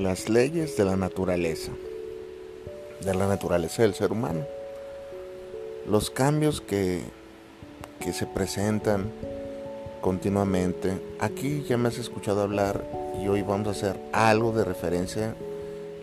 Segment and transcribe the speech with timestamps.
[0.00, 1.72] Las leyes de la naturaleza,
[3.04, 4.46] de la naturaleza del ser humano,
[5.86, 7.02] los cambios que,
[8.00, 9.12] que se presentan
[10.00, 10.98] continuamente.
[11.18, 12.82] Aquí ya me has escuchado hablar
[13.22, 15.34] y hoy vamos a hacer algo de referencia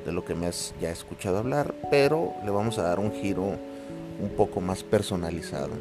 [0.06, 3.42] de lo que me has ya escuchado hablar, pero le vamos a dar un giro
[3.42, 5.72] un poco más personalizado.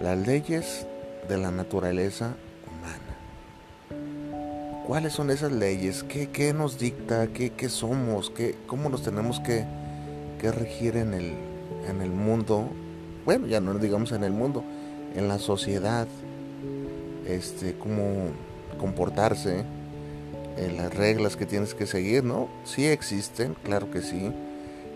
[0.00, 0.86] Las leyes
[1.28, 2.34] de la naturaleza
[4.88, 6.02] ¿Cuáles son esas leyes?
[6.02, 7.26] ¿Qué, nos dicta?
[7.26, 8.30] ¿Qué, qué somos?
[8.30, 9.66] ¿Qué, ¿Cómo nos tenemos que,
[10.40, 11.34] regir en el,
[11.86, 12.70] en el mundo?
[13.26, 14.64] Bueno, ya no digamos en el mundo,
[15.14, 16.08] en la sociedad.
[17.26, 18.30] Este, cómo
[18.78, 19.62] comportarse,
[20.56, 22.48] en las reglas que tienes que seguir, ¿no?
[22.64, 24.32] Sí existen, claro que sí.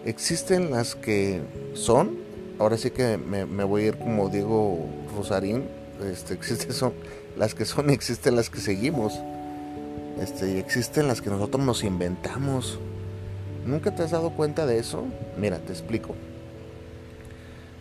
[0.06, 1.42] Existen las que
[1.74, 2.16] son,
[2.58, 5.64] ahora sí que me, voy a ir como Diego Rosarín,
[6.10, 6.94] este, existen son,
[7.36, 9.20] las que son y existen las que seguimos.
[10.22, 12.78] Este, y existen las que nosotros nos inventamos.
[13.66, 15.04] ¿Nunca te has dado cuenta de eso?
[15.36, 16.14] Mira, te explico.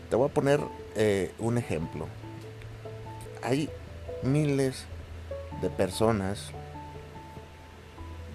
[0.09, 0.59] Te voy a poner
[0.95, 2.07] eh, un ejemplo.
[3.43, 3.69] Hay
[4.23, 4.85] miles
[5.61, 6.49] de personas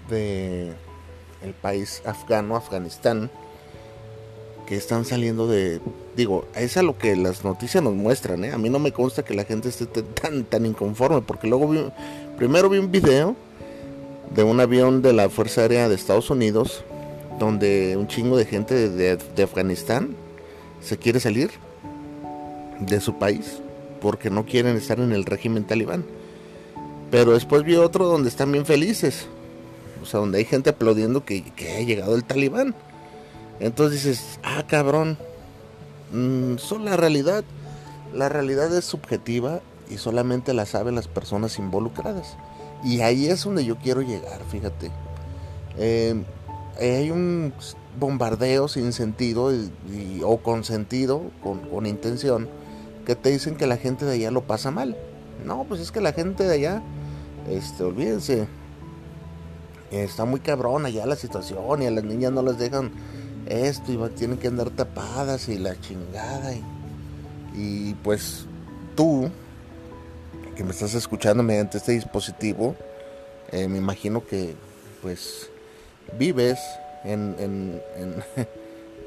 [0.09, 0.71] de
[1.43, 3.29] el país afgano, Afganistán,
[4.67, 5.81] que están saliendo de,
[6.15, 8.53] digo, es a lo que las noticias nos muestran, ¿eh?
[8.53, 11.91] A mí no me consta que la gente esté tan tan inconforme, porque luego vi,
[12.37, 13.35] primero vi un video
[14.33, 16.83] de un avión de la Fuerza Aérea de Estados Unidos,
[17.39, 20.15] donde un chingo de gente de, Afganistán
[20.81, 21.51] se quiere salir
[22.79, 23.61] de su país
[24.01, 26.05] porque no quieren estar en el régimen talibán.
[27.09, 29.27] Pero después vi otro donde están bien felices,
[30.01, 32.75] o sea, donde hay gente aplaudiendo que, que ha llegado el talibán.
[33.59, 35.17] Entonces dices, ah, cabrón,
[36.11, 37.43] mm, son la realidad.
[38.13, 42.37] La realidad es subjetiva y solamente la saben las personas involucradas.
[42.83, 44.91] Y ahí es donde yo quiero llegar, fíjate.
[45.77, 46.23] Eh,
[46.79, 47.53] hay un
[47.99, 49.51] bombardeo sin sentido
[50.23, 52.47] o con sentido, con, intención,
[53.05, 54.95] que te dicen que la gente de allá lo pasa mal.
[55.45, 56.83] No, pues es que la gente de allá,
[57.49, 58.47] este, olvídense,
[59.91, 62.91] está muy cabrón allá la situación y a las niñas no les dejan
[63.47, 66.53] esto y tienen que andar tapadas y la chingada.
[67.55, 68.45] y pues
[68.95, 69.31] tú,
[70.57, 72.75] que me estás escuchando mediante este dispositivo,
[73.51, 74.55] eh, me imagino que
[75.03, 75.51] pues
[76.17, 76.57] vives
[77.05, 77.79] en,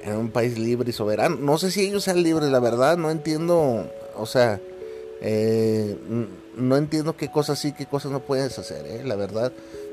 [0.06, 1.36] un país libre y soberano.
[1.36, 4.60] No sé si ellos sean libres, la verdad, no entiendo, o sea,
[5.20, 5.98] eh,
[6.56, 9.52] no entiendo qué cosas sí, qué cosas no puedes hacer, eh, la verdad,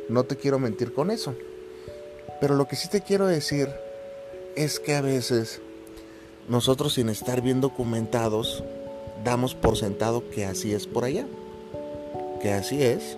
[0.09, 1.33] no te quiero mentir con eso.
[2.39, 3.67] Pero lo que sí te quiero decir
[4.55, 5.59] es que a veces
[6.47, 8.63] nosotros sin estar bien documentados
[9.23, 11.25] damos por sentado que así es por allá
[12.39, 13.17] que así es.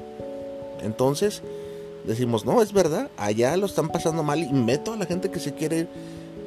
[0.81, 1.41] Entonces
[2.05, 5.39] decimos, no, es verdad, allá lo están pasando mal y meto a la gente que
[5.39, 5.87] se quiere.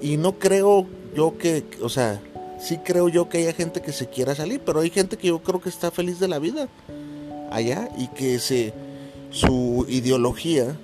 [0.00, 2.20] Y no creo yo que, o sea,
[2.58, 5.42] sí creo yo que haya gente que se quiera salir, pero hay gente que yo
[5.42, 6.68] creo que está feliz de la vida
[7.50, 8.72] allá y que se,
[9.30, 10.76] su ideología,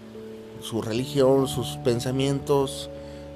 [0.61, 2.91] su religión, sus pensamientos,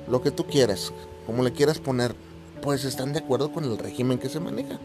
[0.09, 0.93] lo que tú quieras,
[1.27, 2.15] como le quieras poner,
[2.63, 4.79] pues están de acuerdo con el régimen que se maneja.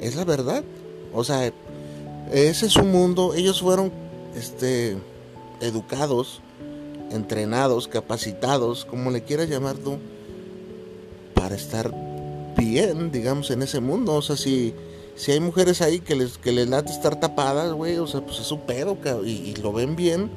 [0.00, 0.64] Es la verdad.
[1.12, 1.52] O sea,
[2.32, 3.34] ese es su mundo.
[3.34, 3.92] Ellos fueron
[4.36, 4.96] este,
[5.60, 6.40] educados,
[7.10, 9.98] entrenados, capacitados, como le quieras llamar tú,
[11.34, 11.92] para estar
[12.56, 14.14] bien, digamos, en ese mundo.
[14.14, 14.74] O sea, si,
[15.16, 18.40] si hay mujeres ahí que les, que les late estar tapadas, güey, o sea, pues
[18.40, 20.30] es su pedo, y, y lo ven bien,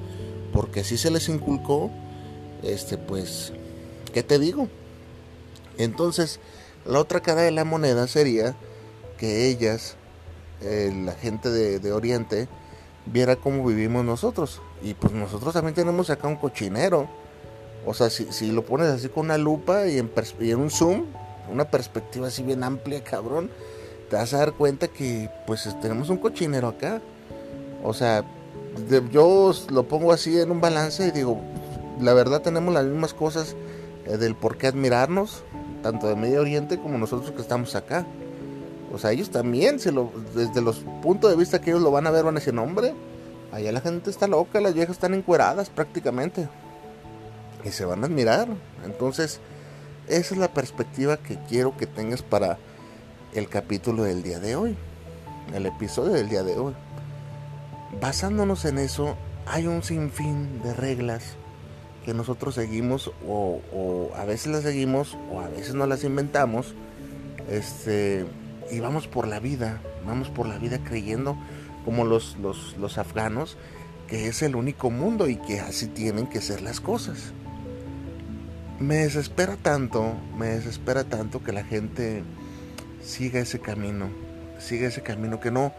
[0.51, 1.91] porque así se les inculcó,
[2.63, 3.53] este, pues,
[4.13, 4.67] ¿qué te digo?
[5.77, 6.39] Entonces,
[6.85, 8.55] la otra cara de la moneda sería
[9.17, 9.95] que ellas
[10.61, 12.47] la gente de, Oriente
[13.05, 14.61] viera cómo vivimos nosotros.
[14.81, 17.07] Y pues nosotros también tenemos acá un cochinero.
[17.85, 20.69] O sea, si, si lo pones así con una lupa y en, y en un
[20.69, 21.05] zoom,
[21.51, 23.49] una perspectiva así bien amplia, cabrón,
[24.09, 27.01] te vas a dar cuenta que pues tenemos un cochinero acá.
[27.83, 28.23] O sea,
[29.11, 31.41] yo lo pongo así en un balance y digo,
[31.99, 33.55] la verdad tenemos las mismas cosas
[34.05, 35.43] eh, del por qué admirarnos,
[35.81, 38.05] tanto de Medio Oriente como nosotros que estamos acá.
[38.93, 42.05] O sea, ellos también, se lo, desde los puntos de vista que ellos lo van
[42.05, 42.93] a ver, van a decir, hombre,
[43.51, 46.47] allá la gente está loca, las viejas están encueradas prácticamente.
[47.65, 48.47] Y se van a admirar.
[48.85, 49.39] Entonces,
[50.07, 52.59] esa es la perspectiva que quiero que tengas para
[53.33, 54.77] el capítulo del día de hoy.
[55.55, 56.75] El episodio del día de hoy.
[57.99, 59.15] Basándonos en eso,
[59.47, 61.35] hay un sinfín de reglas
[62.05, 66.75] que nosotros seguimos o, a veces las seguimos o a veces no las inventamos.
[67.49, 68.25] Este,
[68.71, 71.37] y vamos por la vida, vamos por la vida creyendo
[71.85, 73.57] como los, los, los afganos
[74.07, 77.33] que es el único mundo y que así tienen que ser las cosas.
[78.79, 82.23] Me desespera tanto, me desespera tanto que la gente
[83.01, 84.09] siga ese camino,
[84.59, 85.73] siga ese camino, que no,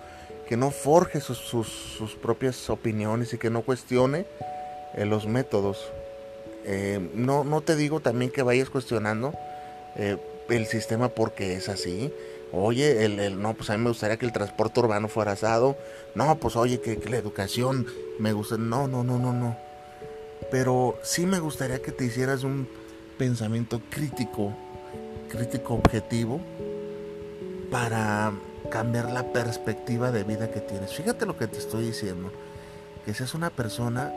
[0.49, 4.27] que no forje sus, sus, propias opiniones y que no cuestione
[4.95, 5.93] eh, los métodos.
[6.65, 9.35] Eh, no, no te digo también que vayas cuestionando
[9.97, 10.17] eh,
[10.49, 12.13] el sistema porque es así.
[12.57, 15.77] Oye, el, no, pues a mí me gustaría que el transporte urbano fuera asado.
[16.15, 17.87] No, pues oye, que, que la educación
[18.19, 18.57] me gusta.
[18.57, 19.57] No, no, no, no, no.
[20.51, 22.69] Pero sí me gustaría que te hicieras un
[23.19, 24.53] pensamiento crítico,
[25.29, 26.41] crítico objetivo,
[27.71, 28.33] para
[28.71, 30.95] cambiar la perspectiva de vida que tienes.
[30.95, 32.31] Fíjate lo que te estoy diciendo,
[33.05, 34.13] que seas una persona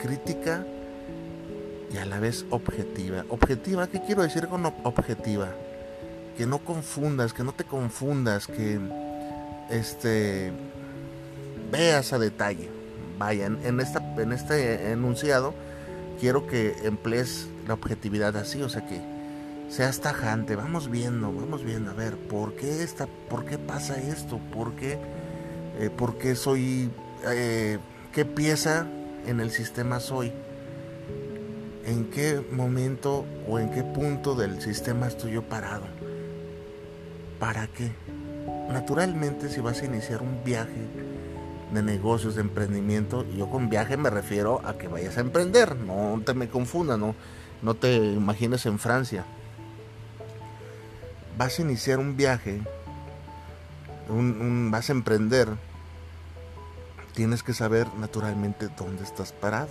[0.00, 0.64] crítica
[1.92, 3.24] y a la vez objetiva.
[3.28, 5.54] Objetiva, ¿qué quiero decir con objetiva?
[6.38, 8.78] Que no confundas, que no te confundas, que
[9.70, 10.52] este
[11.70, 12.70] veas a detalle.
[13.18, 15.52] Vaya, en, esta, en este enunciado
[16.20, 19.00] quiero que emplees la objetividad así, o sea que
[19.68, 24.38] seas tajante, vamos viendo, vamos viendo, a ver, ¿por qué, está, por qué pasa esto?
[24.52, 24.98] ¿Por qué,
[25.78, 26.90] eh, por qué soy,
[27.26, 27.78] eh,
[28.12, 28.86] qué pieza
[29.26, 30.32] en el sistema soy?
[31.84, 35.97] ¿En qué momento o en qué punto del sistema estoy yo parado?
[37.38, 37.92] ¿Para qué?
[38.70, 40.86] Naturalmente si vas a iniciar un viaje
[41.72, 46.20] de negocios, de emprendimiento, yo con viaje me refiero a que vayas a emprender, no
[46.24, 47.14] te me confundas, no,
[47.62, 49.24] no te imagines en Francia
[51.38, 52.60] vas a iniciar un viaje,
[54.08, 55.48] vas a emprender,
[57.14, 59.70] tienes que saber naturalmente dónde estás parado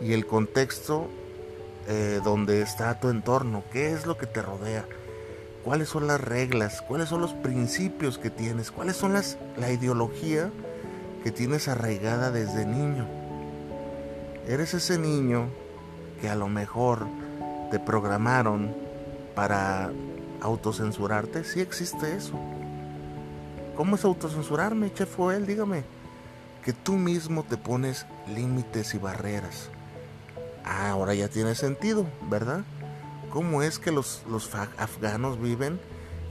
[0.00, 1.08] y el contexto
[1.88, 4.86] eh, donde está tu entorno, qué es lo que te rodea,
[5.66, 10.52] cuáles son las reglas, cuáles son los principios que tienes, cuáles son las, la ideología
[11.24, 13.04] que tienes arraigada desde niño.
[14.46, 15.48] Eres ese niño
[16.20, 17.08] que a lo mejor
[17.72, 18.76] te programaron
[19.34, 19.90] para
[20.40, 22.38] autocensurarte, si existe eso.
[23.74, 25.82] ¿Cómo es autocensurarme, chef él Dígame.
[26.64, 29.68] Que tú mismo te pones límites y barreras.
[30.64, 32.62] Ah, ahora ya tiene sentido, ¿verdad?
[33.30, 35.78] ¿Cómo es que los, los afganos viven?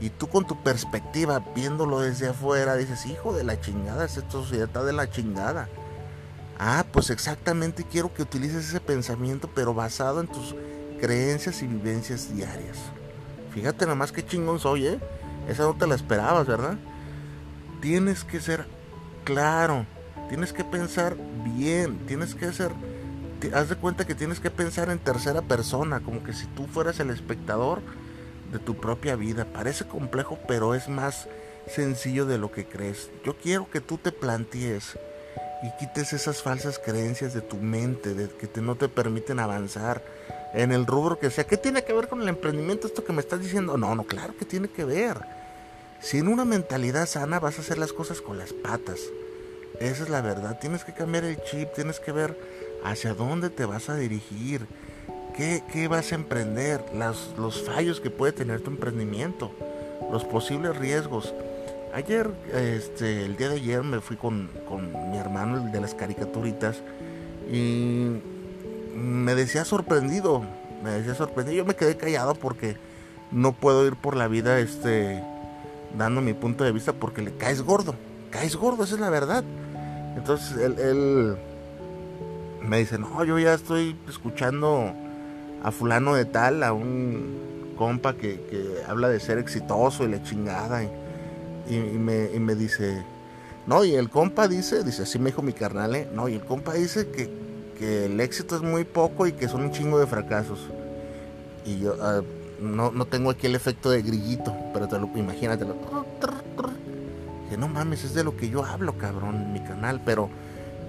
[0.00, 4.66] Y tú con tu perspectiva, viéndolo desde afuera, dices, hijo de la chingada, esta sociedad
[4.66, 5.68] está de la chingada.
[6.58, 10.54] Ah, pues exactamente quiero que utilices ese pensamiento, pero basado en tus
[11.00, 12.78] creencias y vivencias diarias.
[13.52, 15.00] Fíjate nada más que chingón soy, ¿eh?
[15.48, 16.76] Esa no te la esperabas, ¿verdad?
[17.80, 18.66] Tienes que ser
[19.24, 19.86] claro,
[20.28, 22.72] tienes que pensar bien, tienes que ser...
[23.54, 27.00] haz de cuenta que tienes que pensar en tercera persona, como que si tú fueras
[27.00, 27.80] el espectador
[28.52, 29.46] de tu propia vida.
[29.52, 31.28] Parece complejo, pero es más
[31.66, 33.10] sencillo de lo que crees.
[33.24, 34.98] Yo quiero que tú te plantees
[35.62, 40.02] y quites esas falsas creencias de tu mente, de que no te permiten avanzar
[40.54, 41.44] en el rubro que sea.
[41.44, 43.76] ¿Qué tiene que ver con el emprendimiento esto que me estás diciendo?
[43.76, 45.18] No, no, claro que tiene que ver.
[46.00, 49.00] Si en una mentalidad sana vas a hacer las cosas con las patas.
[49.80, 50.58] Esa es la verdad.
[50.58, 52.38] Tienes que cambiar el chip, tienes que ver
[52.90, 54.66] hacia dónde te vas a dirigir,
[55.36, 59.50] qué, qué vas a emprender, los fallos que puede tener tu emprendimiento,
[60.10, 61.34] los posibles riesgos.
[61.94, 66.82] Ayer, este, el día de ayer me fui con, con mi hermano, de las caricaturitas,
[67.50, 68.20] y
[68.94, 70.42] me decía sorprendido,
[70.82, 71.56] me decía sorprendido.
[71.56, 72.76] Yo me quedé callado porque
[73.30, 75.22] no puedo ir por la vida este
[75.96, 77.94] dando mi punto de vista porque le caes gordo,
[78.30, 79.44] caes gordo, esa es la verdad.
[80.16, 81.36] Entonces él,
[82.62, 84.92] me dice, no, yo ya estoy escuchando
[85.62, 90.82] a fulano de tal, a un compa que, habla de ser exitoso y la chingada.
[90.82, 90.88] Y,
[91.78, 93.02] me, y, me, dice,
[93.66, 96.08] no, y el compa dice, dice, así me dijo mi carnal, ¿eh?
[96.12, 97.46] no, y el compa dice que
[97.78, 100.58] que el éxito es muy poco y que son un chingo de fracasos.
[101.64, 102.22] Y yo ah,
[102.60, 105.76] no, no, tengo aquí el efecto de grillito, pero te lo imagínatelo.
[107.50, 110.28] Que no mames, es de lo que yo hablo, cabrón, en mi canal, pero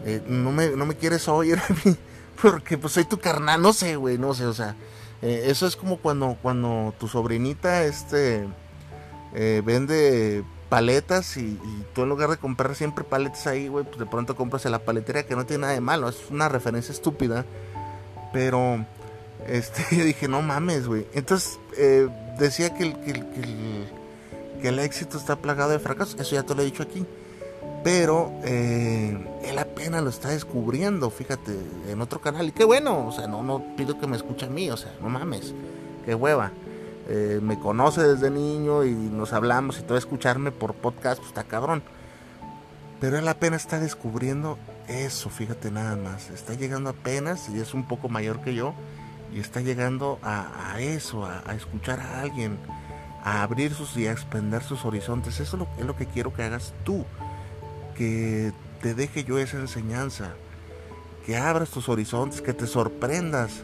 [0.08, 1.98] eh, no, me, no me quieres oír a mí,
[2.42, 4.78] porque pues soy tu carnal, no sé, güey, no sé, o sea,
[5.22, 8.48] eh, eso es como cuando, cuando tu sobrinita, este,
[9.34, 11.60] eh, vende paletas y,
[11.94, 14.80] tú en lugar de comprar siempre paletas ahí, güey, pues de pronto compras en la
[14.80, 17.46] paletería que no tiene nada de malo, es una referencia estúpida,
[18.32, 18.86] pero
[19.46, 21.06] este, dije, no mames, güey.
[21.14, 21.60] Entonces
[22.40, 23.26] decía que el, que, el,
[24.62, 27.06] que, el, éxito está plagado de fracasos, eso ya te lo he dicho aquí,
[27.84, 31.58] pero eh, él apenas lo está descubriendo, fíjate,
[31.90, 34.50] en otro canal, y qué bueno, o sea, no, no pido que me escuche a
[34.50, 35.54] mí, o sea, no mames,
[36.06, 36.52] qué hueva.
[37.10, 41.46] Eh, me conoce desde niño y nos hablamos y todo escucharme por podcast, pues está
[41.46, 41.82] cabrón.
[43.00, 46.30] Pero él apenas está descubriendo eso, fíjate nada más.
[46.30, 48.74] Está llegando apenas y es un poco mayor que yo.
[49.34, 52.58] Y está llegando a, eso, a, escuchar a alguien,
[53.24, 55.40] a abrir sus y a expandir sus horizontes.
[55.40, 57.06] Eso es lo, es lo que quiero que hagas tú.
[57.98, 60.34] Que te deje yo esa enseñanza.
[61.26, 63.64] Que abras tus horizontes, que te sorprendas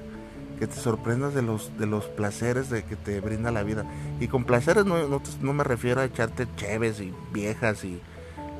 [0.60, 3.86] que te sorprendas de los, de los placeres de que te brinda la vida.
[4.20, 8.00] Y con placeres no, no, me refiero a echarte cheves y viejas y,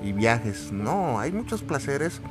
[0.02, 0.72] y, viajes.
[0.72, 2.22] No, hay muchos placeres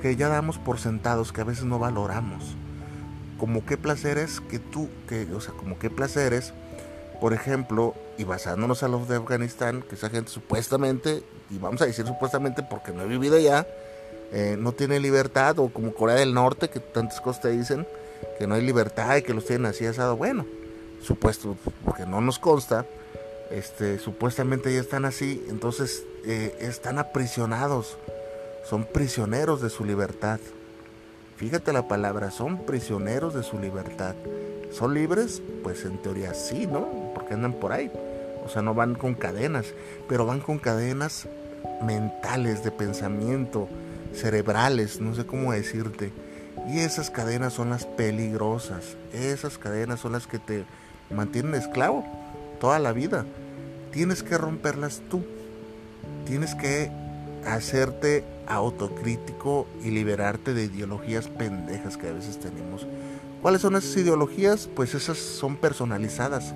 [0.00, 2.56] que ya damos por sentados, que a veces no valoramos.
[3.38, 6.54] Como qué placeres que tú, que, o sea, como qué placeres,
[7.20, 11.22] por ejemplo, y basándonos a los de Afganistán, que esa gente supuestamente,
[11.52, 13.66] y vamos a decir supuestamente porque no he vivido allá,
[14.32, 17.86] eh, no tiene libertad, o como Corea del Norte, que tantas cosas te dicen,
[18.38, 20.16] que no hay libertad y que los tienen así asado.
[20.16, 20.46] Bueno,
[21.02, 22.86] supuesto, porque no nos consta,
[23.50, 27.98] este, supuestamente ya están así, entonces eh, están aprisionados,
[28.64, 30.40] son prisioneros de su libertad.
[31.36, 34.14] Fíjate la palabra, son prisioneros de su libertad.
[34.70, 35.42] ¿Son libres?
[35.62, 37.12] Pues en teoría sí, ¿no?
[37.14, 37.90] Porque andan por ahí.
[38.44, 39.66] O sea, no van con cadenas,
[40.08, 41.26] pero van con cadenas
[41.82, 43.68] mentales, de pensamiento,
[44.12, 46.12] cerebrales, no sé cómo decirte
[46.68, 48.96] y esas cadenas son las peligrosas.
[49.12, 50.64] Esas cadenas son las que te
[51.10, 52.04] mantienen esclavo
[52.60, 53.26] toda la vida.
[53.90, 55.24] Tienes que romperlas tú.
[56.26, 56.90] Tienes que
[57.46, 62.86] hacerte autocrítico y liberarte de ideologías pendejas que a veces tenemos.
[63.40, 64.68] ¿Cuáles son esas ideologías?
[64.68, 66.54] Pues esas son personalizadas.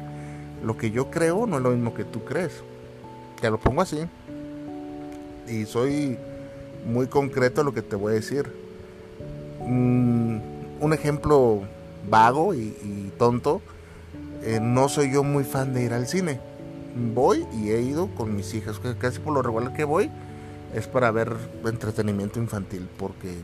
[0.63, 2.53] Lo que yo creo no es lo mismo que tú crees.
[3.41, 4.07] Te lo pongo así.
[5.49, 6.19] Y soy
[6.87, 8.67] muy concreto lo que te voy a decir
[9.67, 10.39] Mm,
[10.81, 11.63] un ejemplo
[12.09, 13.61] vago y, tonto,
[14.43, 16.41] eh, no soy yo muy fan de ir al cine.
[17.15, 20.11] Voy y he ido con mis hijas, casi por lo regular que voy
[20.75, 21.35] es para ver
[21.65, 23.35] entretenimiento infantil, porque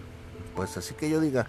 [0.54, 1.46] pues así que yo diga,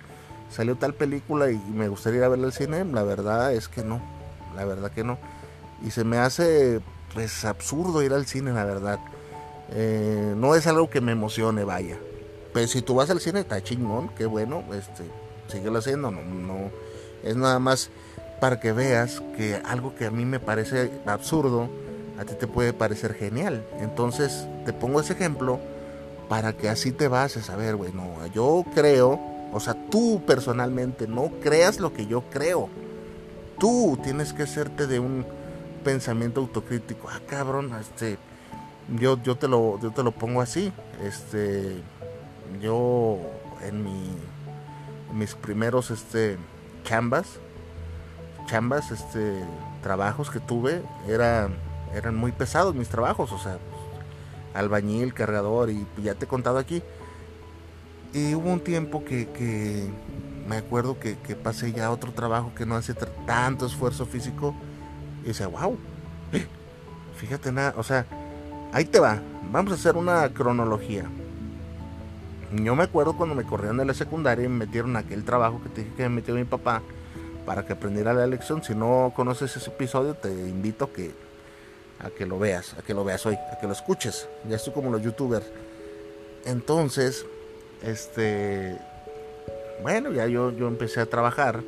[0.50, 3.84] salió tal película y me gustaría ir a verla al cine, la verdad es que
[3.84, 4.02] no,
[4.56, 5.18] la verdad que no.
[5.86, 6.82] Y se me hace
[7.14, 9.00] pues absurdo ir al cine, la verdad.
[9.76, 11.98] Eh, no es algo que me emocione, vaya.
[12.54, 15.04] Pero si tú vas al cine, está chingón, qué bueno, este,
[15.48, 16.70] síguelo haciendo, no, no,
[17.24, 17.90] es nada más
[18.40, 21.70] para que veas que algo que a mí me parece absurdo,
[22.20, 23.66] a ti te puede parecer genial.
[23.80, 25.60] Entonces, te pongo ese ejemplo
[26.30, 29.20] para que así te bases a ver, güey, no, yo creo,
[29.52, 32.70] o sea, tú personalmente no creas lo que yo creo.
[33.60, 35.26] Tú tienes que hacerte de un
[35.84, 37.08] pensamiento autocrítico.
[37.10, 38.18] Ah, cabrón, este
[38.90, 40.72] yo yo te lo yo te lo pongo así.
[41.04, 41.82] Este
[42.62, 43.20] yo
[43.62, 44.16] en mi
[45.14, 46.38] mis primeros este
[46.84, 47.40] chambas
[48.48, 49.44] chambas este
[49.82, 51.50] trabajos que tuve era,
[51.94, 53.58] eran muy pesados mis trabajos o sea
[54.54, 56.82] albañil cargador y ya te he contado aquí
[58.14, 59.90] y hubo un tiempo que,
[60.48, 62.94] me acuerdo que, pasé ya otro trabajo que no hace
[63.26, 64.54] tanto esfuerzo físico
[65.24, 65.78] y decía wow
[67.16, 68.06] fíjate nada o sea
[68.74, 71.06] ahí te va vamos a hacer una cronología
[72.62, 75.70] yo me acuerdo cuando me corrieron de la secundaria y me metieron aquel trabajo que
[75.70, 76.84] te dije que me metió mi papá
[77.46, 78.64] para que aprendiera la lección.
[78.64, 81.12] Si no conoces ese episodio, te invito que,
[82.00, 84.28] a que lo veas, a que lo veas hoy, a que lo escuches.
[84.48, 85.46] Ya estoy como los youtubers.
[86.46, 87.26] Entonces,
[87.82, 88.78] este,
[89.82, 91.62] bueno, ya yo, yo empecé a trabajar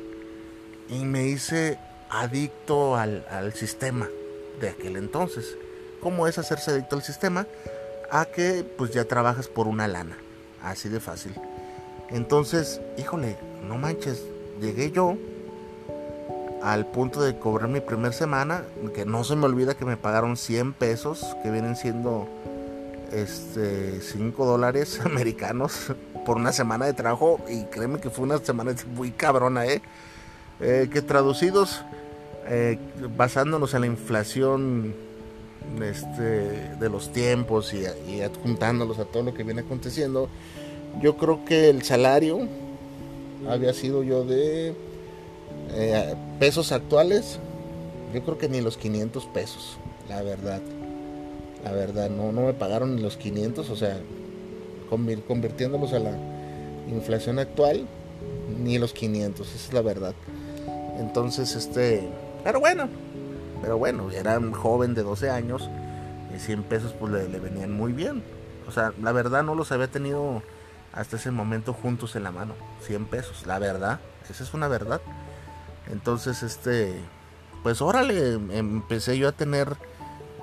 [0.88, 1.78] y me hice
[2.10, 4.08] adicto al, al sistema
[4.60, 5.56] de aquel entonces.
[6.06, 7.48] ¿Cómo es hacerse adicto al sistema?
[8.12, 10.16] A que pues ya trabajas por una lana.
[10.62, 11.34] Así de fácil.
[12.10, 13.36] Entonces, híjole,
[13.66, 14.22] no manches,
[14.60, 15.16] llegué yo
[16.62, 18.62] al punto de cobrar mi primer semana,
[18.94, 22.28] que no se me olvida que me pagaron 100 pesos, que vienen siendo
[23.10, 25.92] este 5 dólares americanos.
[26.24, 29.82] por una semana de trabajo y créeme que fue una semana muy cabrona, ¿eh?
[30.60, 31.84] eh que traducidos,
[32.46, 32.78] eh,
[33.16, 35.05] basándonos en la inflación
[35.82, 40.28] este, de los tiempos y, adjuntándolos a todo lo que viene aconteciendo,
[41.00, 42.48] yo creo que el salario
[43.48, 44.74] había sido yo de
[45.72, 47.38] eh, pesos actuales,
[48.14, 50.60] yo creo que ni los 500 pesos, la verdad.
[51.64, 53.98] La verdad, no, no me pagaron ni los 500, o sea,
[54.88, 56.16] convirtiéndolos a la
[56.88, 57.86] inflación actual,
[58.62, 60.14] ni los 500, esa es la verdad.
[60.98, 62.08] Entonces, este,
[62.44, 62.88] pero bueno,
[63.66, 65.68] pero bueno, era un joven de 12 años
[66.32, 68.22] y 100 pesos pues le, venían muy bien.
[68.68, 70.40] O sea, la verdad no los había tenido
[70.92, 73.98] hasta ese momento juntos en la mano, 100 pesos, la verdad,
[74.30, 75.00] esa es una verdad.
[75.90, 76.94] Entonces, este,
[77.64, 79.76] pues órale, empecé yo a tener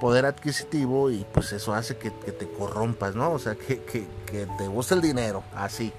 [0.01, 3.31] poder adquisitivo y pues eso hace que, te corrompas, ¿no?
[3.31, 5.93] O sea, que, te guste el dinero, así.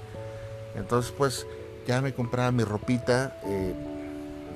[0.75, 1.47] Entonces pues
[1.87, 3.75] ya me compraba mi ropita, eh,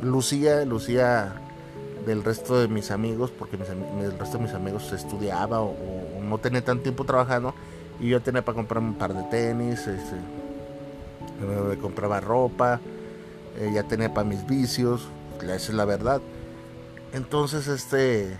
[0.03, 1.41] lucía, lucía
[2.09, 5.75] del resto de mis amigos, porque el resto de mis amigos estudiaba o,
[6.23, 7.55] no tenía tanto tiempo trabajando
[8.01, 10.17] y yo tenía para comprar un par de tenis, este,
[11.71, 12.81] me compraba ropa,
[13.59, 15.09] eh, ya tenía para mis vicios,
[15.43, 16.21] esa es la verdad.
[17.13, 18.37] Entonces, este,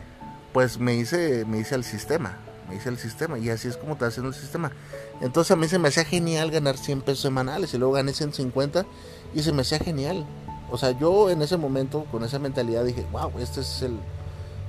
[0.53, 3.93] pues me hice, me hice el sistema, me hice el sistema y así es como
[3.93, 4.73] está haciendo el sistema.
[5.21, 8.87] Entonces a mí se me hacía genial ganar 100 pesos semanales y luego gané 150
[9.35, 10.27] y se me hacía genial.
[10.71, 13.99] O sea, yo en ese momento con esa mentalidad dije, wow, este es el,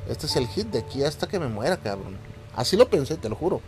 [0.07, 2.17] este es el hit de aquí hasta que me muera, cabrón.
[2.55, 3.61] Así lo pensé, te lo juro.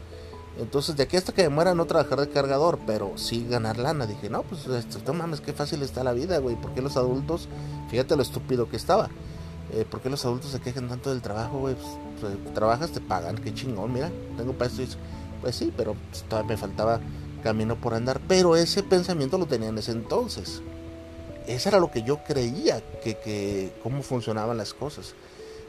[0.59, 4.05] Entonces, de aquí hasta que me muera, no trabajar de cargador, pero sí ganar lana.
[4.05, 6.55] Dije, no, pues, esto, no mames, qué fácil está la vida, güey.
[6.55, 7.47] ¿Por qué los adultos,
[7.89, 9.09] fíjate lo estúpido que estaba?
[9.73, 11.75] eh, ¿por qué los adultos se quejan tanto del trabajo, güey?
[11.75, 11.87] Pues,
[12.19, 14.97] pues, trabajas, te pagan, qué chingón, mira, tengo para esto.
[15.41, 16.99] Pues sí, pero pues, todavía me faltaba
[17.43, 18.21] camino por andar.
[18.27, 20.61] Pero ese pensamiento lo tenía en ese entonces.
[21.55, 25.13] Eso era lo que yo creía, que, cómo funcionaban las cosas.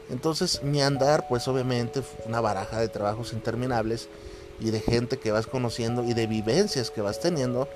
[0.09, 4.09] Entonces mi andar, pues obviamente, una baraja de trabajos interminables
[4.59, 7.67] y de gente que vas conociendo y de vivencias que vas teniendo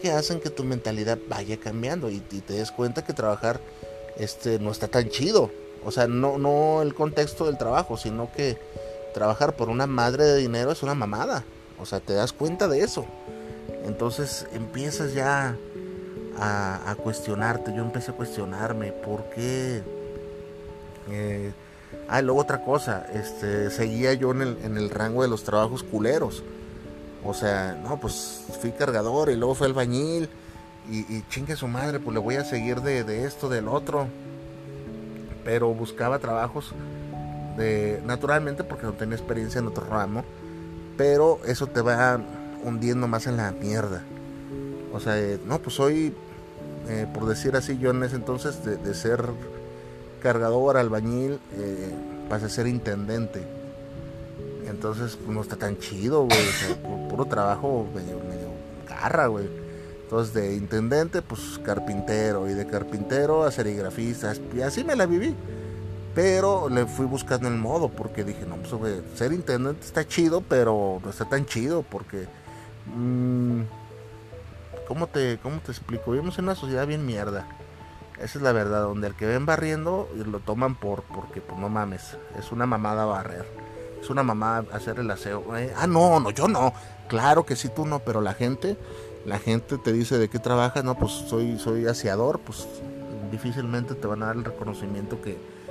[0.00, 3.60] que hacen que tu mentalidad vaya cambiando y, y te des cuenta que trabajar
[4.16, 5.50] este no está tan chido
[5.84, 8.58] o sea, no, no el contexto del trabajo, sino que
[9.14, 11.44] trabajar por una madre de dinero es una mamada.
[11.80, 13.04] O sea, te das cuenta de eso.
[13.84, 15.56] Entonces empiezas ya
[16.38, 17.74] a, cuestionarte.
[17.74, 19.82] Yo empecé a cuestionarme por qué.
[21.10, 21.52] Eh,
[22.08, 25.82] ah, luego otra cosa, este, seguía yo en el, en el rango de los trabajos
[25.82, 26.42] culeros.
[27.24, 30.28] O sea, no, pues fui cargador y luego fue albañil.
[30.90, 34.08] Y, y chingue su madre, pues le voy a seguir de, de esto, del otro
[35.44, 36.72] pero buscaba trabajos
[37.56, 40.24] de naturalmente porque no tenía experiencia en otro ramo,
[40.96, 42.20] pero eso te va
[42.64, 44.02] hundiendo más en la mierda.
[44.92, 46.12] O sea, eh, no, pues hoy,
[46.88, 49.24] eh, por decir así, yo en ese entonces de, ser
[50.22, 51.90] cargador, albañil, eh,
[52.28, 53.42] pasé a ser intendente.
[54.68, 57.08] Entonces, pues, no está tan chido, güey.
[57.08, 58.48] puro trabajo medio, medio
[58.88, 59.48] garra, güey.
[60.04, 65.34] Entonces de intendente, pues carpintero, y de carpintero a serigrafista, y así me la viví.
[66.14, 71.00] Pero le fui buscando el modo, porque dije, no, pues ser intendente está chido, pero
[71.02, 72.26] no está tan chido, porque...
[72.94, 73.62] Mmm,
[74.86, 76.12] ¿cómo, te, ¿Cómo te explico?
[76.12, 77.46] Vivimos en una sociedad bien mierda.
[78.18, 81.68] Esa es la verdad, donde el que ven barriendo lo toman por, porque pues no
[81.68, 83.46] mames, es una mamada barrer.
[84.00, 85.56] Es una mamada hacer el aseo.
[85.56, 86.72] Eh, ah, no, no, yo no.
[87.08, 88.76] Claro que sí, tú no, pero la gente
[89.24, 92.66] la gente te dice de qué trabajas, no, pues soy, soy aseador, pues
[93.30, 95.62] difícilmente te van a dar el reconocimiento que,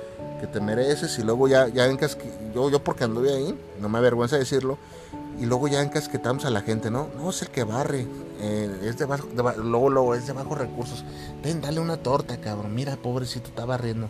[0.52, 1.88] te mereces y luego ya, ya
[2.52, 4.76] yo, yo porque anduve ahí, no me avergüenza decirlo,
[5.38, 7.10] y luego ya encasquetamos a la gente, ¿no?
[7.16, 8.08] No, es el que barre,
[8.42, 11.04] es de bajo, luego, luego es de bajos recursos,
[11.42, 14.08] ven, dale una torta, cabrón, mira, pobrecito, está barriendo.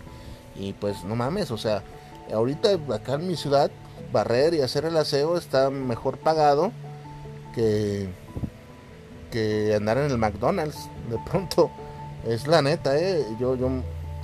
[0.55, 1.83] Y pues no mames, o sea,
[2.33, 3.71] ahorita acá en mi ciudad,
[4.13, 6.73] barrer y hacer el aseo está mejor pagado
[7.55, 8.09] que
[9.33, 11.73] que andar en el McDonald's de pronto.
[12.25, 13.27] Es la neta, ¿eh?
[13.41, 13.69] Yo, yo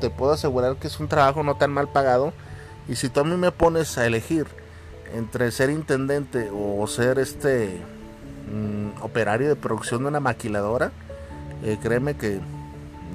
[0.01, 2.33] te puedo asegurar que es un trabajo no tan mal pagado.
[2.89, 4.47] Y si tú a mí me pones a elegir
[5.13, 7.81] entre ser intendente o ser este
[8.53, 10.93] mm, operario de producción de una maquiladora,
[11.65, 12.41] eh, créeme que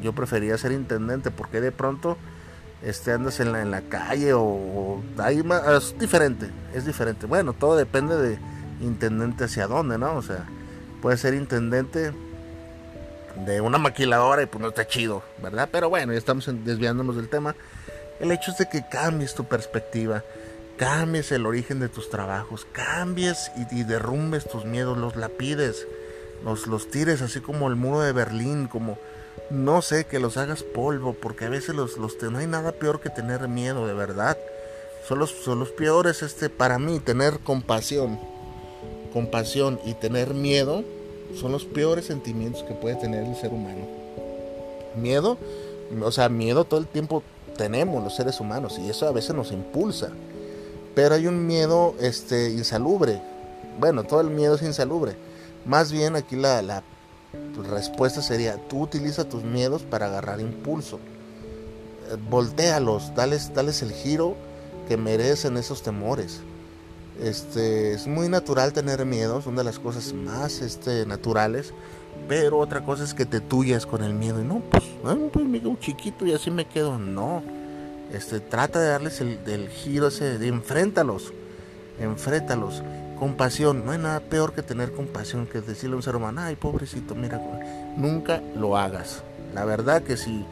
[0.02, 2.18] yo prefería ser intendente porque de pronto
[2.84, 5.02] este andas en la, en la calle o,
[5.78, 7.26] es diferente, es diferente.
[7.26, 8.38] Bueno, todo depende de
[8.82, 10.16] intendente hacia dónde, ¿no?
[10.16, 10.46] O sea,
[11.02, 12.12] puede ser intendente
[13.46, 15.70] de una maquiladora y pues no está chido, ¿verdad?
[15.72, 17.56] Pero bueno, ya estamos desviándonos del tema.
[18.20, 20.24] El hecho es de que cambies tu perspectiva,
[20.84, 25.88] cambies el origen de tus trabajos, cambies y, derrumbes tus miedos, los lapides.
[26.44, 28.98] los, los tires así como el muro de Berlín, como
[29.50, 33.00] no sé, que los hagas polvo, porque a veces los, los no hay nada peor
[33.00, 34.38] que tener miedo, de verdad.
[35.08, 38.20] Son los, son los peores, este, para mí, tener compasión,
[39.14, 40.84] compasión y tener miedo
[41.40, 43.88] son los peores sentimientos que puede tener el ser humano.
[44.98, 45.38] Miedo,
[46.02, 47.24] o sea, miedo todo el tiempo
[47.58, 50.12] tenemos los seres humanos y eso a veces nos impulsa.
[50.96, 53.22] Pero hay un miedo este, insalubre.
[53.80, 55.16] Bueno, todo el miedo es insalubre.
[55.66, 56.84] Más bien aquí la, la
[57.70, 61.00] respuesta sería, tú utiliza tus miedos para agarrar impulso.
[62.12, 64.36] Eh, voltealos, dales, dales el giro
[64.88, 66.42] que merecen esos temores.
[67.22, 71.74] Este, es muy natural tener miedo, son de las cosas más este, naturales,
[72.28, 74.84] pero otra cosa es que te tuyas con el miedo y no, pues,
[75.32, 77.44] pues me quedo chiquito y así me quedo, no.
[78.14, 81.34] Este, trata de darles el giro ese, de enfréntalos,
[82.00, 82.84] enfréntalos.
[83.20, 86.56] Compasión, no hay nada peor que tener compasión que decirle a un ser humano, ay
[86.56, 87.42] pobrecito, mira,
[87.96, 89.24] nunca lo hagas.
[89.54, 90.46] La verdad que si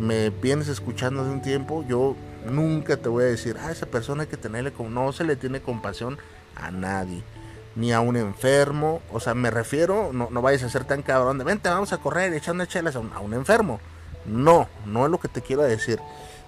[0.00, 2.16] me vienes escuchando de un tiempo, yo
[2.50, 4.72] Nunca te voy a decir, ah, esa persona hay que tenerle.
[4.88, 6.18] No se le tiene compasión
[6.54, 7.22] a nadie.
[7.74, 9.02] Ni a un enfermo.
[9.12, 12.32] O sea, me refiero, no, vayas a ser tan cabrón de vente, vamos a correr
[12.32, 13.80] echando chelas a un enfermo.
[14.24, 16.00] No, no es lo que te quiero decir.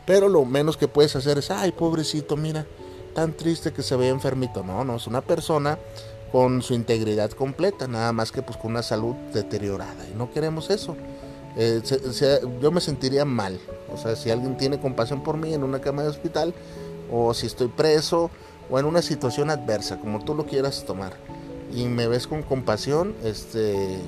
[0.08, 2.66] Pero lo menos que puedes hacer es, ay, pobrecito, mira,
[3.14, 4.64] tan triste que se ve enfermito.
[4.64, 5.78] No, no, es una persona
[6.32, 10.08] con su integridad completa, nada más que pues con una salud deteriorada.
[10.10, 10.96] Y no queremos eso.
[11.58, 11.82] Eh,
[12.62, 13.60] yo me sentiría mal.
[13.92, 16.54] O sea, si alguien tiene compasión por mí en una cama de hospital,
[17.12, 18.30] o si estoy preso,
[18.70, 21.12] o en una situación adversa, como tú lo quieras tomar,
[21.70, 23.98] y me ves con compasión, este,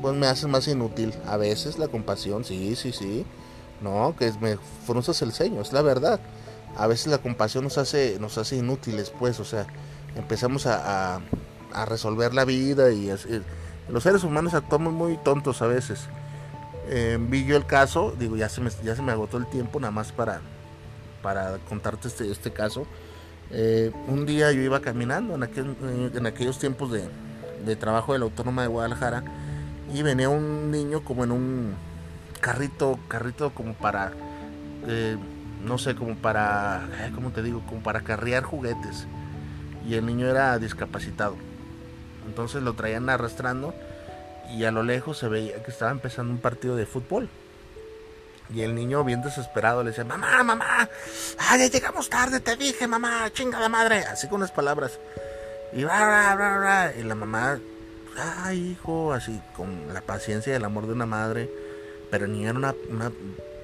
[0.00, 1.12] pues me haces más inútil.
[1.26, 3.26] A veces la compasión, sí, sí, sí.
[3.80, 6.20] No, que me frunzas el ceño, es la verdad.
[6.76, 9.66] A veces la compasión nos hace, nos hace inútiles, pues, o sea,
[10.16, 11.20] empezamos a,
[11.72, 13.10] a resolver la vida y
[13.88, 16.00] los seres humanos actuamos muy tontos a veces.
[16.88, 19.78] Eh, vi yo el caso, digo, ya se, me, ya se me agotó el tiempo
[19.80, 20.40] nada más para,
[21.22, 22.86] para contarte este, este caso.
[23.50, 25.76] Eh, un día yo iba caminando en, aquel,
[26.14, 27.08] en aquellos tiempos de,
[27.64, 29.24] de, trabajo de la Autónoma de Guadalajara
[29.92, 31.74] y venía un niño como en un
[32.40, 34.12] carrito, carrito como para,
[34.86, 35.16] eh,
[35.64, 37.62] no sé, como para, ¿cómo te digo?
[37.68, 39.06] Como para carrear juguetes.
[39.86, 41.36] Y el niño era discapacitado.
[42.26, 43.74] Entonces lo traían arrastrando
[44.54, 47.28] y a lo lejos se veía que estaba empezando un partido de fútbol.
[48.52, 50.88] Y el niño bien desesperado le decía, mamá, mamá,
[51.38, 54.98] ay, ya llegamos tarde, te dije, mamá, chinga de madre, así con las palabras.
[55.72, 57.60] Y, bla, y la mamá,
[58.42, 61.48] ay, hijo, así con la paciencia y el amor de una madre.
[62.10, 62.74] Pero niño era una,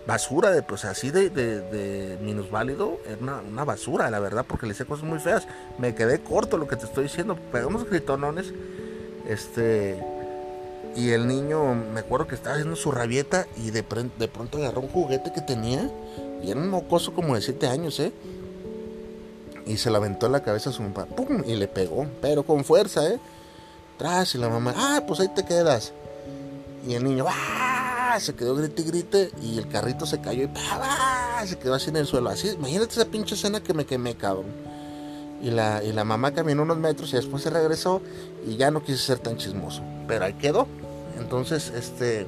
[0.07, 4.73] basura, de, pues así de, de, de minusválido, era una, basura, la verdad, porque le
[4.73, 5.47] decía cosas muy feas.
[5.79, 8.53] Me quedé corto lo que te estoy diciendo, pegamos gritonones,
[9.29, 10.01] este
[10.97, 14.89] y el niño, me acuerdo que estaba haciendo su rabieta y de, pronto agarró un
[14.89, 15.91] juguete que tenía.
[16.43, 18.13] Y era un mocoso como de 7 años, ¿eh?
[19.67, 21.15] Y se la aventó en la cabeza a su papá.
[21.15, 21.43] ¡Pum!
[21.47, 22.07] Y le pegó.
[22.23, 23.19] Pero con fuerza, ¿eh?
[23.99, 24.73] Tras y la mamá.
[24.75, 25.93] ¡Ah, pues ahí te quedas!
[26.87, 27.27] Y el niño.
[27.29, 27.66] ¡Ah!
[28.21, 29.31] Se quedó grite y grite.
[29.43, 31.45] Y el carrito se cayó y ¡ah!
[31.47, 32.31] Se quedó así en el suelo.
[32.31, 34.47] Así, imagínate esa pinche escena que me quemé, cabrón.
[35.43, 38.01] Y la, y la mamá caminó unos metros y después se regresó.
[38.47, 39.83] Y ya no quise ser tan chismoso.
[40.09, 40.67] Pero ahí quedó.
[41.19, 42.27] Entonces, este,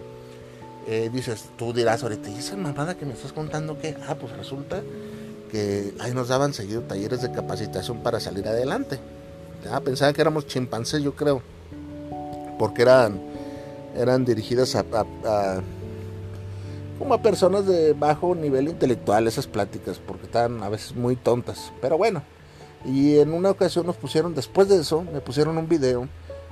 [0.86, 3.94] eh, dices, tú dirás ahorita, ¿y esa mamada que me estás contando qué?
[4.08, 4.82] Ah, pues resulta
[5.50, 8.98] que ahí nos daban seguido talleres de capacitación para salir adelante.
[9.64, 11.42] Ya, pensaban que éramos chimpancés, yo creo,
[12.58, 13.20] porque eran,
[13.96, 14.84] eran dirigidas a,
[16.98, 21.72] como a personas de bajo nivel intelectual esas pláticas, porque estaban a veces muy tontas.
[21.80, 22.22] Pero bueno,
[22.84, 26.08] y en una ocasión nos pusieron, después de eso, me pusieron un video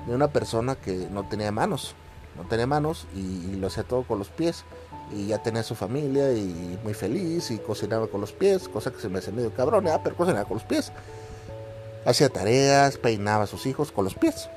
[0.07, 1.95] de una persona que no tenía manos
[2.37, 4.65] no tenía manos y, lo hacía todo con los pies.
[5.13, 9.01] Y ya tenía su familia y muy feliz y cocinaba con los pies, cosa que
[9.01, 9.93] se me hace medio cabrón, ¿eh?
[10.03, 10.93] pero cocinaba con los pies.
[12.05, 14.49] Hacía tareas, peinaba a sus hijos con los pies.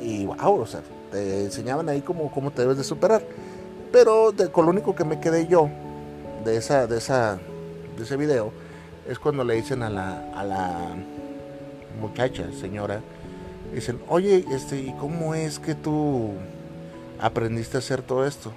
[0.00, 3.22] Y wow, o sea, te enseñaban ahí cómo, cómo te debes de superar.
[3.92, 5.70] Pero con lo único que me quedé yo
[6.44, 7.38] de esa, de esa,
[7.96, 8.52] de ese video
[9.08, 10.96] es cuando le dicen a la, a la
[12.00, 13.00] muchacha, señora,
[13.72, 16.32] dicen, oye, este, ¿y cómo es que tú
[17.20, 18.52] aprendiste a hacer todo esto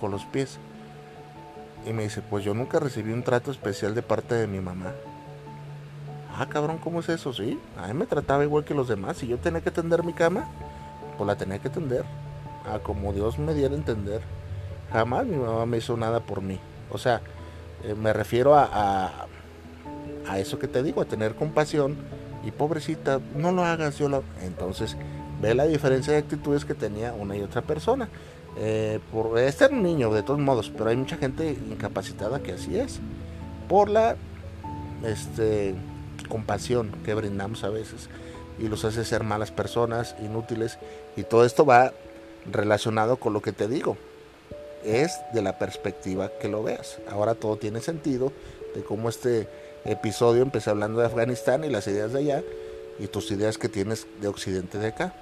[0.00, 0.58] con los pies?
[1.86, 4.92] Y me dice, pues yo nunca recibí un trato especial de parte de mi mamá.
[6.36, 7.32] Ah, cabrón, ¿cómo es eso?
[7.32, 9.16] Sí, a mí me trataba igual que los demás.
[9.16, 10.48] Si yo tenía que tender mi cama,
[11.16, 12.04] pues la tenía que tender.
[12.72, 14.22] A como Dios me diera a entender.
[14.92, 16.58] Jamás mi mamá me hizo nada por mí.
[16.90, 17.20] O sea,
[17.84, 19.26] eh, me refiero a,
[20.26, 21.96] a, eso que te digo, a tener compasión.
[22.44, 24.08] Y pobrecita, no lo hagas, yo.
[24.42, 24.96] Entonces,
[25.42, 28.08] ve la diferencia de actitudes que tenía una y otra persona.
[28.56, 32.52] Eh, por este era un niño de todos modos, pero hay mucha gente incapacitada que
[32.52, 33.00] así es.
[33.68, 34.16] Por la
[35.04, 35.74] este,
[36.28, 38.08] compasión que brindamos a veces
[38.58, 40.78] y los hace ser malas personas, inútiles.
[41.16, 41.92] Y todo esto va
[42.50, 43.96] relacionado con lo que te digo.
[44.84, 46.98] Es de la perspectiva que lo veas.
[47.08, 48.32] Ahora todo tiene sentido
[48.74, 49.48] de cómo este
[49.84, 52.42] episodio empecé hablando de Afganistán y las ideas de allá
[52.98, 55.14] y tus ideas que tienes de Occidente de acá.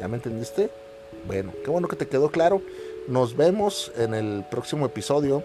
[0.00, 0.70] ¿Ya me entendiste?
[1.26, 2.62] Bueno, qué bueno que te quedó claro.
[3.06, 5.42] Nos vemos en el próximo episodio.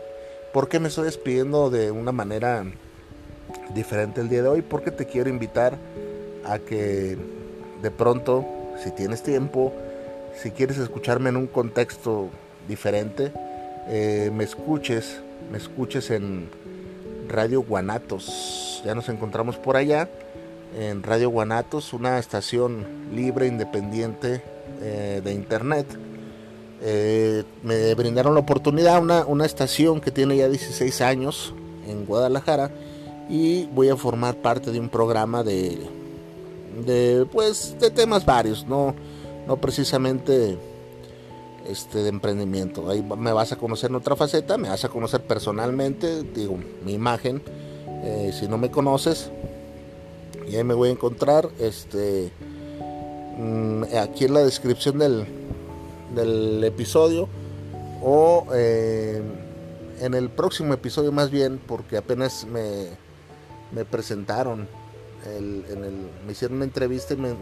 [0.54, 2.64] porque me estoy despidiendo de una manera
[3.74, 4.62] diferente el día de hoy?
[4.62, 5.78] Porque te quiero invitar
[6.46, 7.18] a que
[7.82, 8.46] de pronto,
[8.82, 9.74] si tienes tiempo,
[10.42, 12.30] si quieres escucharme en un contexto
[12.68, 13.32] diferente,
[13.88, 16.50] eh, me escuches, me escuches en
[17.28, 18.82] Radio Guanatos.
[18.86, 20.10] Ya nos encontramos por allá,
[20.78, 24.42] en Radio Guanatos, una estación libre, independiente
[24.82, 25.86] eh, de internet.
[26.82, 31.54] Eh, me brindaron la oportunidad, una, una estación que tiene ya 16 años
[31.88, 32.72] en Guadalajara
[33.30, 35.78] y voy a formar parte de un programa de,
[36.86, 38.94] de pues de temas varios, no,
[39.48, 40.58] no precisamente
[41.68, 42.90] este de emprendimiento.
[42.90, 46.94] Ahí me vas a conocer en otra faceta, me vas a conocer personalmente, digo, mi
[46.94, 47.42] imagen.
[48.04, 49.32] Eh, si no me conoces,
[50.48, 51.50] y ahí me voy a encontrar.
[51.60, 52.32] Este
[53.38, 55.26] mm, aquí en la descripción del,
[56.16, 57.30] del episodio.
[58.02, 59.22] O eh,
[60.02, 62.88] en el próximo episodio más bien, porque apenas me,
[63.72, 64.68] me presentaron.
[65.26, 67.34] en el, me hicieron una entrevista y me,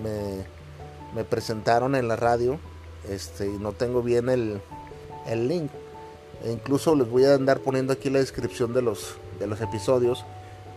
[1.15, 2.59] me presentaron en la radio
[3.09, 4.61] este, no tengo bien el,
[5.27, 5.71] el link.
[6.43, 10.25] E incluso les voy a andar poniendo aquí la descripción de los, de los episodios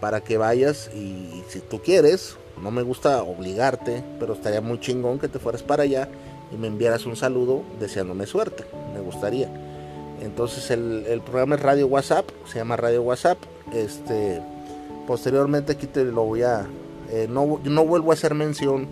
[0.01, 5.19] para que vayas y si tú quieres, no me gusta obligarte, pero estaría muy chingón
[5.19, 6.09] que te fueras para allá
[6.53, 9.49] y me enviaras un saludo deseándome suerte, me gustaría.
[10.21, 13.39] Entonces el, el programa es Radio WhatsApp, se llama Radio WhatsApp.
[13.73, 14.43] Este,
[15.07, 16.67] posteriormente aquí te lo voy a,
[17.11, 18.89] eh, no, no vuelvo a hacer mención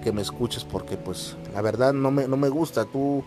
[0.00, 2.84] que me escuches porque pues la verdad no me, no me gusta.
[2.84, 3.24] Tú,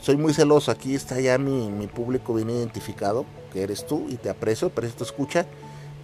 [0.00, 0.70] soy muy celoso.
[0.70, 4.96] Aquí está ya mi, mi público bien identificado, que eres tú y te aprecio, aprecio
[4.96, 5.46] tu escucha.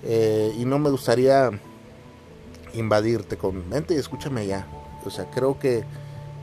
[0.04, 1.50] Eh, y no me gustaría
[2.74, 4.66] invadirte con mente y escúchame ya.
[5.04, 5.84] O sea, creo que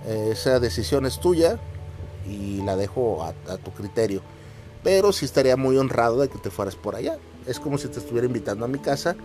[0.05, 1.59] eh, esa decisión es tuya
[2.27, 4.21] y la dejo a, a, tu criterio.
[4.83, 7.17] Pero sí estaría muy honrado de que te fueras por allá.
[7.45, 9.15] Es como si te estuviera invitando a mi casa.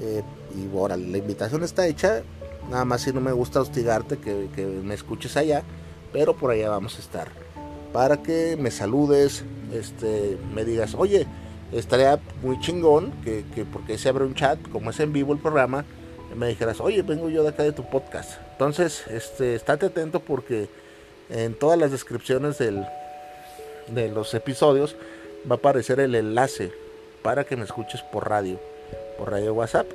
[0.00, 0.22] Eh,
[0.56, 2.22] y ahora la invitación está hecha.
[2.70, 5.62] Nada más si no me gusta hostigarte, que, que, me escuches allá.
[6.12, 7.28] Pero por allá vamos a estar.
[7.92, 11.26] Para que me saludes, este, me digas, oye,
[11.72, 15.38] estaría muy chingón que, que porque se abre un chat, como es en vivo el
[15.38, 15.84] programa,
[16.36, 18.40] me dijeras, oye, vengo yo de acá de tu podcast.
[18.52, 20.68] Entonces, este, estate atento porque
[21.30, 22.86] en todas las descripciones del,
[23.88, 24.96] de los episodios
[25.50, 26.72] va a aparecer el enlace
[27.22, 28.60] para que me escuches por radio,
[29.18, 29.86] por radio WhatsApp.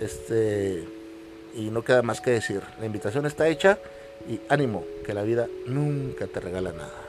[0.00, 0.84] Este,
[1.54, 3.78] y no queda más que decir, la invitación está hecha
[4.28, 7.01] y ánimo, que la vida nunca te regala nada.